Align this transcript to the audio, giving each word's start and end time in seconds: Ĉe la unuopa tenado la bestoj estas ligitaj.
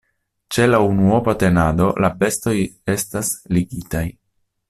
Ĉe 0.55 0.63
la 0.69 0.77
unuopa 0.85 1.35
tenado 1.43 1.91
la 2.05 2.11
bestoj 2.23 2.55
estas 2.97 3.31
ligitaj. 3.59 4.05